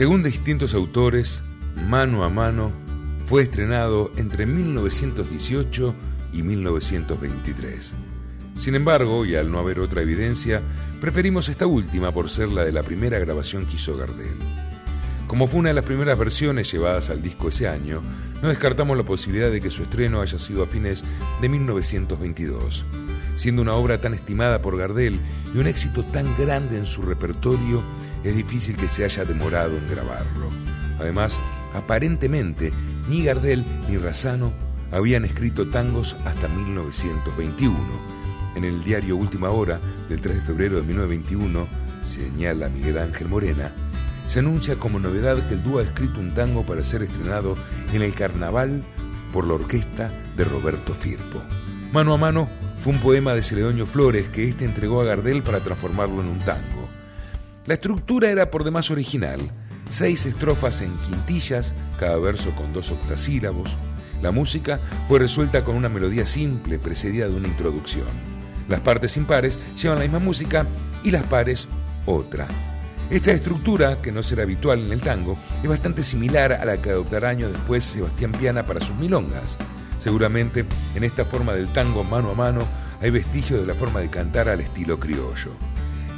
Según 0.00 0.22
distintos 0.22 0.72
autores, 0.72 1.42
Mano 1.86 2.24
a 2.24 2.30
Mano 2.30 2.70
fue 3.26 3.42
estrenado 3.42 4.10
entre 4.16 4.46
1918 4.46 5.94
y 6.32 6.42
1923. 6.42 7.94
Sin 8.56 8.76
embargo, 8.76 9.26
y 9.26 9.34
al 9.34 9.52
no 9.52 9.58
haber 9.58 9.78
otra 9.78 10.00
evidencia, 10.00 10.62
preferimos 11.02 11.50
esta 11.50 11.66
última 11.66 12.12
por 12.12 12.30
ser 12.30 12.48
la 12.48 12.64
de 12.64 12.72
la 12.72 12.82
primera 12.82 13.18
grabación 13.18 13.66
que 13.66 13.74
hizo 13.74 13.94
Gardel. 13.94 14.38
Como 15.30 15.46
fue 15.46 15.60
una 15.60 15.68
de 15.68 15.76
las 15.76 15.84
primeras 15.84 16.18
versiones 16.18 16.72
llevadas 16.72 17.08
al 17.08 17.22
disco 17.22 17.50
ese 17.50 17.68
año, 17.68 18.02
no 18.42 18.48
descartamos 18.48 18.96
la 18.96 19.04
posibilidad 19.04 19.48
de 19.48 19.60
que 19.60 19.70
su 19.70 19.84
estreno 19.84 20.20
haya 20.22 20.40
sido 20.40 20.64
a 20.64 20.66
fines 20.66 21.04
de 21.40 21.48
1922. 21.48 22.84
Siendo 23.36 23.62
una 23.62 23.74
obra 23.74 24.00
tan 24.00 24.12
estimada 24.12 24.60
por 24.60 24.76
Gardel 24.76 25.20
y 25.54 25.58
un 25.58 25.68
éxito 25.68 26.04
tan 26.04 26.36
grande 26.36 26.78
en 26.78 26.84
su 26.84 27.02
repertorio, 27.02 27.80
es 28.24 28.34
difícil 28.34 28.76
que 28.76 28.88
se 28.88 29.04
haya 29.04 29.24
demorado 29.24 29.78
en 29.78 29.88
grabarlo. 29.88 30.48
Además, 30.98 31.38
aparentemente, 31.74 32.72
ni 33.08 33.22
Gardel 33.22 33.64
ni 33.88 33.98
Razano 33.98 34.52
habían 34.90 35.24
escrito 35.24 35.70
tangos 35.70 36.16
hasta 36.24 36.48
1921 36.48 37.76
en 38.56 38.64
el 38.64 38.82
diario 38.82 39.16
Última 39.16 39.50
Hora 39.50 39.80
del 40.08 40.20
3 40.20 40.34
de 40.38 40.42
febrero 40.42 40.78
de 40.78 40.82
1921, 40.82 41.68
señala 42.02 42.68
Miguel 42.68 42.98
Ángel 42.98 43.28
Morena, 43.28 43.70
se 44.30 44.38
anuncia 44.38 44.76
como 44.76 45.00
novedad 45.00 45.44
que 45.48 45.54
el 45.54 45.64
dúo 45.64 45.80
ha 45.80 45.82
escrito 45.82 46.20
un 46.20 46.32
tango 46.32 46.64
para 46.64 46.84
ser 46.84 47.02
estrenado 47.02 47.56
en 47.92 48.00
el 48.00 48.14
carnaval 48.14 48.80
por 49.32 49.44
la 49.44 49.54
orquesta 49.54 50.08
de 50.36 50.44
Roberto 50.44 50.94
Firpo. 50.94 51.42
Mano 51.92 52.14
a 52.14 52.16
mano 52.16 52.48
fue 52.78 52.92
un 52.92 53.00
poema 53.00 53.34
de 53.34 53.42
Celedonio 53.42 53.86
Flores 53.86 54.28
que 54.28 54.48
éste 54.48 54.64
entregó 54.64 55.00
a 55.00 55.04
Gardel 55.04 55.42
para 55.42 55.58
transformarlo 55.58 56.20
en 56.20 56.28
un 56.28 56.38
tango. 56.38 56.88
La 57.66 57.74
estructura 57.74 58.30
era 58.30 58.52
por 58.52 58.62
demás 58.62 58.92
original, 58.92 59.50
seis 59.88 60.24
estrofas 60.26 60.80
en 60.80 60.92
quintillas, 60.98 61.74
cada 61.98 62.16
verso 62.18 62.52
con 62.52 62.72
dos 62.72 62.92
octasílabos. 62.92 63.76
La 64.22 64.30
música 64.30 64.78
fue 65.08 65.18
resuelta 65.18 65.64
con 65.64 65.74
una 65.74 65.88
melodía 65.88 66.24
simple 66.24 66.78
precedida 66.78 67.26
de 67.26 67.34
una 67.34 67.48
introducción. 67.48 68.06
Las 68.68 68.78
partes 68.78 69.16
impares 69.16 69.58
llevan 69.76 69.98
la 69.98 70.04
misma 70.04 70.20
música 70.20 70.66
y 71.02 71.10
las 71.10 71.24
pares 71.24 71.66
otra. 72.06 72.46
Esta 73.10 73.32
estructura, 73.32 74.00
que 74.00 74.12
no 74.12 74.22
será 74.22 74.44
habitual 74.44 74.78
en 74.78 74.92
el 74.92 75.00
tango, 75.00 75.36
es 75.64 75.68
bastante 75.68 76.04
similar 76.04 76.52
a 76.52 76.64
la 76.64 76.80
que 76.80 76.90
adoptará 76.90 77.30
años 77.30 77.50
después 77.50 77.84
Sebastián 77.84 78.30
Piana 78.30 78.64
para 78.64 78.80
sus 78.80 78.94
milongas. 78.94 79.58
Seguramente 79.98 80.64
en 80.94 81.02
esta 81.02 81.24
forma 81.24 81.52
del 81.52 81.72
tango 81.72 82.04
mano 82.04 82.30
a 82.30 82.34
mano 82.34 82.60
hay 83.02 83.10
vestigios 83.10 83.60
de 83.60 83.66
la 83.66 83.74
forma 83.74 83.98
de 83.98 84.10
cantar 84.10 84.48
al 84.48 84.60
estilo 84.60 85.00
criollo. 85.00 85.50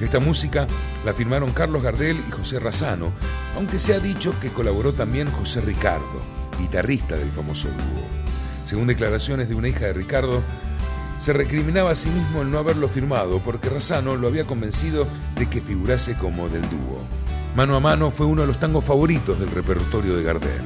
Esta 0.03 0.21
música 0.21 0.67
la 1.07 1.15
firmaron 1.15 1.53
Carlos 1.53 1.83
Gardel 1.83 2.19
y 2.29 2.31
José 2.31 2.61
Razano, 2.61 3.13
aunque 3.57 3.79
se 3.79 3.95
ha 3.95 3.99
dicho 3.99 4.39
que 4.39 4.51
colaboró 4.51 4.93
también 4.93 5.31
José 5.31 5.63
Ricardo, 5.63 6.21
guitarrista 6.59 7.17
del 7.17 7.31
famoso 7.31 7.69
dúo. 7.69 8.05
Según 8.67 8.87
declaraciones 8.87 9.49
de 9.49 9.55
una 9.55 9.69
hija 9.69 9.87
de 9.87 9.95
Ricardo, 9.95 10.43
se 11.23 11.33
recriminaba 11.33 11.93
a 11.93 11.95
sí 11.95 12.09
mismo 12.09 12.43
el 12.43 12.51
no 12.51 12.59
haberlo 12.59 12.89
firmado 12.89 13.39
porque 13.45 13.69
Razano 13.69 14.17
lo 14.17 14.27
había 14.27 14.45
convencido 14.45 15.07
de 15.39 15.49
que 15.49 15.61
figurase 15.61 16.17
como 16.17 16.49
del 16.49 16.63
dúo. 16.63 16.99
Mano 17.55 17.77
a 17.77 17.81
mano 17.81 18.11
fue 18.11 18.27
uno 18.27 18.41
de 18.41 18.49
los 18.49 18.59
tangos 18.59 18.85
favoritos 18.85 19.39
del 19.39 19.53
repertorio 19.53 20.17
de 20.17 20.25
Gardel. 20.25 20.63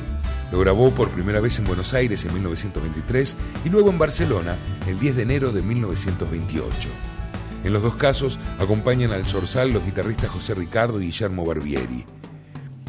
Lo 0.50 0.58
grabó 0.58 0.90
por 0.92 1.10
primera 1.10 1.40
vez 1.40 1.58
en 1.58 1.66
Buenos 1.66 1.92
Aires 1.92 2.24
en 2.24 2.32
1923 2.32 3.36
y 3.66 3.68
luego 3.68 3.90
en 3.90 3.98
Barcelona 3.98 4.56
el 4.86 4.98
10 4.98 5.16
de 5.16 5.22
enero 5.24 5.52
de 5.52 5.60
1928. 5.60 6.88
En 7.62 7.72
los 7.74 7.82
dos 7.82 7.96
casos 7.96 8.38
acompañan 8.58 9.12
al 9.12 9.26
Zorzal 9.26 9.74
los 9.74 9.84
guitarristas 9.84 10.30
José 10.30 10.54
Ricardo 10.54 11.02
y 11.02 11.06
Guillermo 11.06 11.44
Barbieri. 11.44 12.06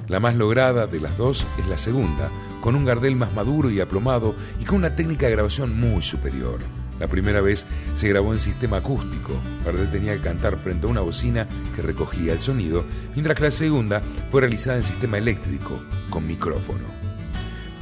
La 0.08 0.22
más 0.22 0.36
lograda 0.36 0.88
de 0.88 1.02
las 1.02 1.18
dos 1.18 1.46
es 1.60 1.68
la 1.68 1.78
segunda, 1.78 2.32
con 2.62 2.76
un 2.76 2.86
Gardel 2.86 3.18
más 3.18 3.34
maduro 3.34 3.70
y 3.70 3.82
aplomado 3.82 4.36
y 4.58 4.64
con 4.64 4.78
una 4.78 4.96
técnica 4.96 5.26
de 5.26 5.34
grabación 5.34 5.78
muy 5.78 6.02
superior. 6.02 6.60
La 7.00 7.08
primera 7.08 7.42
vez 7.42 7.66
se 7.96 8.08
grabó 8.10 8.34
en 8.34 8.40
sistema 8.40 8.78
acústico. 8.78 9.34
Gardel 9.66 9.92
tenía 9.92 10.14
que 10.16 10.22
cantar 10.22 10.58
frente 10.58 10.88
a 10.88 10.90
una 10.90 11.02
bocina 11.02 11.48
que 11.76 11.82
recogía 11.82 12.34
el 12.34 12.42
sonido, 12.42 12.86
mientras 13.14 13.38
que 13.38 13.44
la 13.44 13.52
segunda 13.52 14.02
fue 14.32 14.42
realizada 14.42 14.78
en 14.78 14.84
sistema 14.84 15.18
eléctrico, 15.18 15.82
con 16.10 16.26
micrófono. 16.26 16.86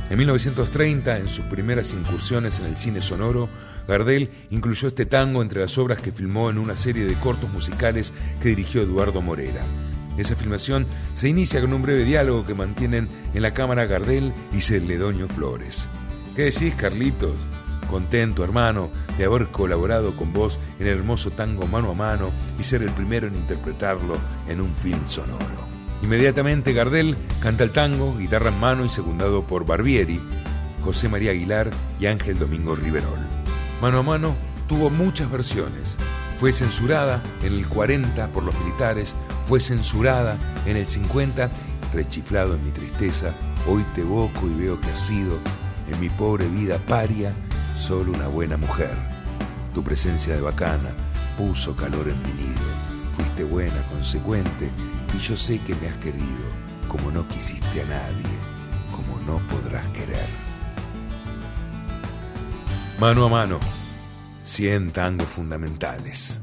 En 0.09 0.17
1930, 0.19 1.17
en 1.17 1.27
sus 1.27 1.45
primeras 1.45 1.93
incursiones 1.93 2.59
en 2.59 2.67
el 2.67 2.77
cine 2.77 3.01
sonoro, 3.01 3.49
Gardel 3.87 4.29
incluyó 4.51 4.87
este 4.87 5.05
tango 5.05 5.41
entre 5.41 5.61
las 5.61 5.77
obras 5.79 5.99
que 5.99 6.11
filmó 6.11 6.49
en 6.49 6.59
una 6.59 6.75
serie 6.75 7.05
de 7.05 7.15
cortos 7.15 7.51
musicales 7.51 8.13
que 8.41 8.49
dirigió 8.49 8.81
Eduardo 8.81 9.21
Morera. 9.21 9.63
Esa 10.17 10.35
filmación 10.35 10.85
se 11.15 11.27
inicia 11.27 11.59
con 11.59 11.73
un 11.73 11.81
breve 11.81 12.05
diálogo 12.05 12.45
que 12.45 12.53
mantienen 12.53 13.09
en 13.33 13.41
la 13.41 13.53
cámara 13.53 13.85
Gardel 13.85 14.31
y 14.53 14.61
Celedonio 14.61 15.27
Flores. 15.27 15.87
¿Qué 16.35 16.43
decís, 16.43 16.75
Carlitos? 16.75 17.35
Contento, 17.89 18.43
hermano, 18.43 18.89
de 19.17 19.25
haber 19.25 19.47
colaborado 19.47 20.15
con 20.15 20.33
vos 20.33 20.59
en 20.79 20.87
el 20.87 20.97
hermoso 20.97 21.31
tango 21.31 21.67
mano 21.67 21.91
a 21.91 21.93
mano 21.93 22.31
y 22.59 22.63
ser 22.63 22.83
el 22.83 22.91
primero 22.91 23.27
en 23.27 23.35
interpretarlo 23.35 24.17
en 24.47 24.61
un 24.61 24.73
film 24.75 25.07
sonoro. 25.07 25.65
Inmediatamente 26.01 26.73
Gardel 26.73 27.17
canta 27.41 27.63
el 27.63 27.71
tango, 27.71 28.15
guitarra 28.17 28.49
en 28.49 28.59
mano 28.59 28.85
y 28.85 28.89
secundado 28.89 29.43
por 29.43 29.65
Barbieri, 29.65 30.21
José 30.83 31.09
María 31.09 31.31
Aguilar 31.31 31.71
y 31.99 32.05
Ángel 32.05 32.37
Domingo 32.37 32.75
Riverol. 32.75 33.19
Mano 33.81 33.99
a 33.99 34.03
mano 34.03 34.35
tuvo 34.67 34.89
muchas 34.89 35.31
versiones. 35.31 35.97
Fue 36.39 36.53
censurada 36.53 37.23
en 37.43 37.53
el 37.53 37.65
40 37.65 38.27
por 38.27 38.43
los 38.43 38.57
militares, 38.59 39.15
fue 39.47 39.59
censurada 39.59 40.37
en 40.65 40.77
el 40.77 40.87
50, 40.87 41.49
rechiflado 41.93 42.55
en 42.55 42.65
mi 42.65 42.71
tristeza, 42.71 43.33
hoy 43.67 43.83
te 43.95 44.01
evoco 44.01 44.47
y 44.47 44.53
veo 44.53 44.79
que 44.79 44.87
has 44.87 44.99
sido, 44.99 45.37
en 45.91 45.99
mi 45.99 46.09
pobre 46.09 46.47
vida 46.47 46.77
paria, 46.77 47.33
solo 47.79 48.11
una 48.11 48.27
buena 48.27 48.57
mujer. 48.57 48.95
Tu 49.73 49.83
presencia 49.83 50.35
de 50.35 50.41
bacana 50.41 50.89
puso 51.37 51.75
calor 51.75 52.07
en 52.07 52.21
mi 52.23 52.33
nido. 52.43 52.61
Fuiste 53.15 53.43
buena, 53.43 53.81
consecuente, 53.89 54.69
y 55.13 55.19
yo 55.19 55.37
sé 55.37 55.59
que 55.59 55.75
me 55.75 55.87
has 55.87 55.95
querido, 55.97 56.45
como 56.87 57.11
no 57.11 57.27
quisiste 57.27 57.81
a 57.81 57.85
nadie, 57.85 58.35
como 58.91 59.19
no 59.21 59.39
podrás 59.47 59.87
querer. 59.89 60.27
Mano 62.99 63.25
a 63.25 63.29
mano, 63.29 63.59
100 64.45 64.91
tangos 64.91 65.27
fundamentales. 65.27 66.39